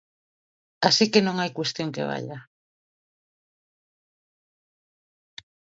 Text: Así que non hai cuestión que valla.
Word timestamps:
Así 0.87 1.05
que 1.11 1.25
non 1.25 1.35
hai 1.41 1.51
cuestión 1.57 1.93
que 1.95 2.07
valla. 2.11 2.37